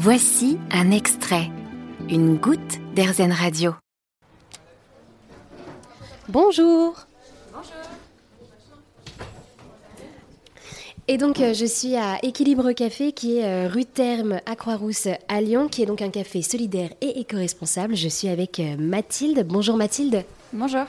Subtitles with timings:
[0.00, 1.50] Voici un extrait,
[2.08, 3.74] une goutte d'Airzen Radio.
[6.28, 6.94] Bonjour.
[11.08, 15.08] Et donc, euh, je suis à Équilibre Café, qui est euh, rue Terme à Croix-Rousse
[15.26, 17.96] à Lyon, qui est donc un café solidaire et éco-responsable.
[17.96, 19.44] Je suis avec euh, Mathilde.
[19.48, 20.24] Bonjour Mathilde.
[20.52, 20.84] Bonjour.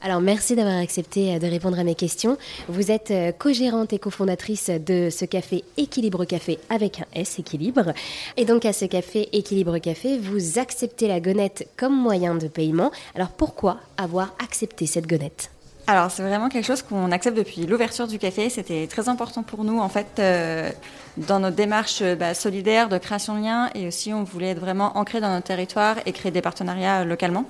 [0.00, 2.38] Alors, merci d'avoir accepté de répondre à mes questions.
[2.68, 7.92] Vous êtes co-gérante et cofondatrice de ce café Équilibre Café avec un S, Équilibre.
[8.36, 12.92] Et donc, à ce café Équilibre Café, vous acceptez la gonette comme moyen de paiement.
[13.16, 15.50] Alors, pourquoi avoir accepté cette gonette?
[15.88, 18.50] Alors c'est vraiment quelque chose qu'on accepte depuis l'ouverture du café.
[18.50, 20.70] C'était très important pour nous en fait euh,
[21.16, 24.60] dans notre démarche euh, bah, solidaire de création de liens et aussi on voulait être
[24.60, 27.46] vraiment ancré dans notre territoire et créer des partenariats localement.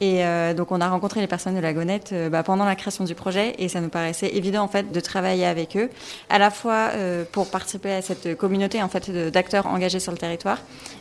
[0.00, 3.02] Et euh, donc on a rencontré les personnes de la Gonette bah, pendant la création
[3.02, 5.90] du projet et ça nous paraissait évident en fait de travailler avec eux,
[6.28, 6.90] à la fois
[7.32, 10.58] pour participer à cette communauté en fait d'acteurs engagés sur le territoire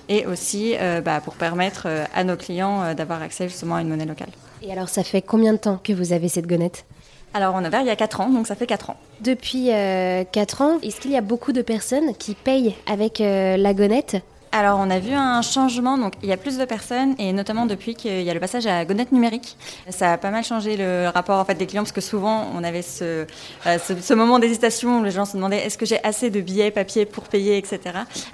[0.08, 4.30] et aussi bah, pour permettre à nos clients d'avoir accès justement à une monnaie locale.
[4.62, 6.86] Et alors, ça fait combien de temps que vous avez cette gonette?
[7.34, 8.98] Alors, on a ouvert il y a 4 ans, donc ça fait 4 ans.
[9.22, 13.56] Depuis 4 euh, ans, est-ce qu'il y a beaucoup de personnes qui payent avec euh,
[13.56, 14.18] la gonette?
[14.52, 15.98] Alors, on a vu un changement.
[15.98, 18.66] Donc, il y a plus de personnes, et notamment depuis qu'il y a le passage
[18.66, 19.58] à gonette numérique.
[19.90, 22.64] Ça a pas mal changé le rapport en fait des clients, parce que souvent, on
[22.64, 23.26] avait ce,
[23.68, 26.72] euh, ce, moment d'hésitation où les gens se demandaient est-ce que j'ai assez de billets
[26.72, 27.80] papier pour payer, etc.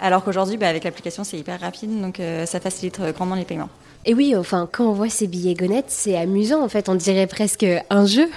[0.02, 3.70] Alors qu'aujourd'hui, bah, avec l'application, c'est hyper rapide, donc ça facilite grandement les paiements.
[4.08, 7.26] Et oui, enfin, quand on voit ces billets gonettes, c'est amusant en fait, on dirait
[7.26, 8.30] presque un jeu.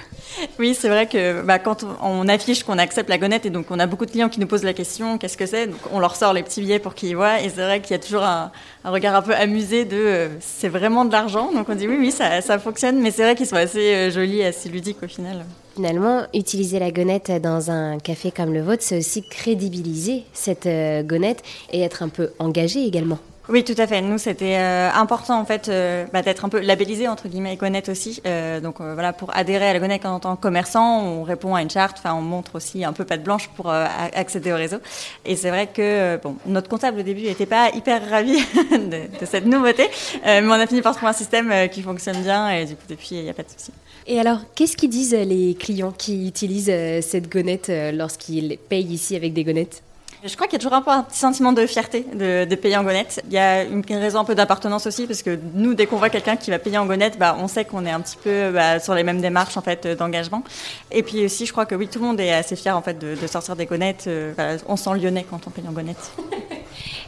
[0.57, 3.79] Oui, c'est vrai que bah, quand on affiche qu'on accepte la gonette, et donc on
[3.79, 5.67] a beaucoup de clients qui nous posent la question qu'est-ce que c'est?
[5.67, 7.99] Donc on leur sort les petits billets pour qu'ils voient, et c'est vrai qu'il y
[7.99, 8.51] a toujours un,
[8.83, 11.51] regard un peu amusé de euh, c'est vraiment de l'argent.
[11.53, 14.43] Donc on dit oui, oui, ça, fonctionne, mais c'est vrai qu'ils sont assez euh, jolis,
[14.43, 15.45] assez ludiques au final.
[15.75, 21.03] Finalement, utiliser la gonette dans un café comme le vôtre, c'est aussi crédibiliser cette euh,
[21.03, 23.19] gonette et être un peu engagé également.
[23.51, 24.01] Oui, tout à fait.
[24.01, 27.89] Nous, c'était euh, important en fait euh, bah, d'être un peu labellisé entre guillemets Gonette
[27.89, 28.21] aussi.
[28.27, 31.63] Euh, donc voilà, pour adhérer à la Gonette en tant que commerçant, on répond à
[31.63, 31.97] une charte.
[31.97, 34.77] Enfin, on montre aussi un peu patte blanche pour accéder au réseau.
[35.25, 38.37] Et c'est vrai que bon, notre comptable au début n'était pas hyper ravi
[38.71, 39.87] de, cette nouveauté,
[40.25, 43.15] mais on a fini par trouver un système qui fonctionne bien et du coup depuis
[43.15, 43.71] il n'y a pas de souci.
[44.05, 49.33] Et alors, qu'est-ce qu'ils disent les clients qui utilisent cette gonette lorsqu'ils payent ici avec
[49.33, 49.81] des gonnettes
[50.23, 52.83] je crois qu'il y a toujours un petit sentiment de fierté de, de payer en
[52.83, 53.21] gonette.
[53.27, 56.09] Il y a une raison un peu d'appartenance aussi, parce que nous, dès qu'on voit
[56.09, 58.79] quelqu'un qui va payer en gonette, bah, on sait qu'on est un petit peu bah,
[58.79, 60.43] sur les mêmes démarches en fait d'engagement.
[60.91, 62.99] Et puis aussi, je crois que oui, tout le monde est assez fier en fait
[62.99, 64.05] de, sortir des gonnettes.
[64.07, 66.11] Euh, on sent lyonnais quand on paye en gonette.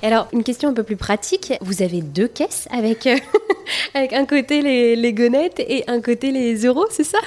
[0.03, 1.53] alors, une question un peu plus pratique.
[1.61, 3.17] Vous avez deux caisses avec, euh,
[3.93, 4.61] avec un côté
[4.95, 7.19] les gonnettes et un côté les euros, c'est ça?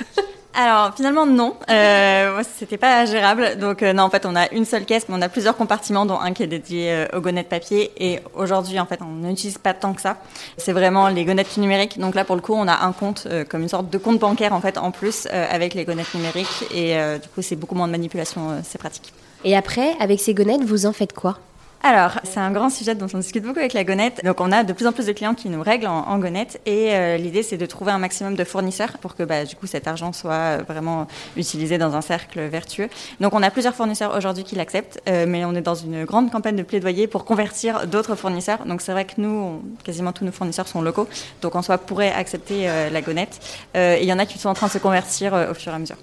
[0.56, 3.56] Alors finalement non, euh, c'était pas gérable.
[3.58, 6.06] Donc euh, non, en fait on a une seule caisse, mais on a plusieurs compartiments,
[6.06, 7.90] dont un qui est dédié euh, aux gonnettes papier.
[7.98, 10.16] Et aujourd'hui en fait on n'utilise pas tant que ça.
[10.56, 11.98] C'est vraiment les gonnettes numériques.
[11.98, 14.18] Donc là pour le coup on a un compte euh, comme une sorte de compte
[14.18, 16.64] bancaire en fait en plus avec les gonnettes numériques.
[16.72, 19.12] Et du coup c'est beaucoup moins de manipulation, c'est pratique.
[19.44, 21.38] Et après avec ces gonnettes vous en faites quoi?
[21.86, 24.24] Alors, c'est un grand sujet dont on discute beaucoup avec la gonette.
[24.24, 26.58] Donc, on a de plus en plus de clients qui nous règlent en, en gonette.
[26.64, 29.66] Et euh, l'idée, c'est de trouver un maximum de fournisseurs pour que, bah, du coup,
[29.66, 31.06] cet argent soit vraiment
[31.36, 32.88] utilisé dans un cercle vertueux.
[33.20, 36.30] Donc, on a plusieurs fournisseurs aujourd'hui qui l'acceptent, euh, mais on est dans une grande
[36.30, 38.64] campagne de plaidoyer pour convertir d'autres fournisseurs.
[38.64, 41.06] Donc, c'est vrai que nous, quasiment tous nos fournisseurs sont locaux.
[41.42, 43.40] Donc, en soi, pourrait accepter euh, la gonette.
[43.74, 45.74] et il y en a qui sont en train de se convertir au fur et
[45.74, 45.98] à mesure.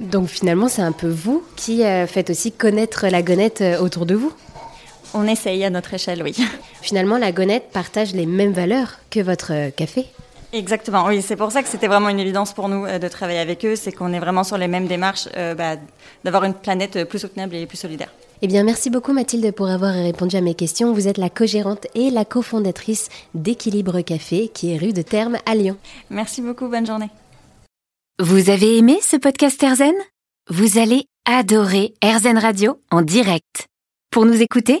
[0.00, 4.32] Donc, finalement, c'est un peu vous qui faites aussi connaître la gonette autour de vous?
[5.16, 6.36] On essaye à notre échelle, oui.
[6.82, 10.06] Finalement, la gonette partage les mêmes valeurs que votre euh, café
[10.52, 13.40] Exactement, oui, c'est pour ça que c'était vraiment une évidence pour nous euh, de travailler
[13.40, 15.76] avec eux, c'est qu'on est vraiment sur les mêmes démarches euh, bah,
[16.24, 18.10] d'avoir une planète plus soutenable et plus solidaire.
[18.42, 20.92] Eh bien, merci beaucoup Mathilde pour avoir répondu à mes questions.
[20.92, 25.54] Vous êtes la co-gérante et la cofondatrice d'Équilibre Café, qui est rue de Terme à
[25.54, 25.76] Lyon.
[26.10, 27.08] Merci beaucoup, bonne journée.
[28.18, 29.94] Vous avez aimé ce podcast Erzen
[30.50, 33.66] Vous allez adorer Erzen Radio en direct.
[34.10, 34.80] Pour nous écouter,